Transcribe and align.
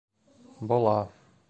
Була. 0.59 1.09